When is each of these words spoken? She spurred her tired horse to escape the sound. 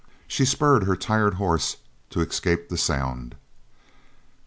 She 0.27 0.45
spurred 0.45 0.85
her 0.85 0.95
tired 0.95 1.35
horse 1.35 1.77
to 2.09 2.21
escape 2.21 2.69
the 2.69 2.77
sound. 2.79 3.35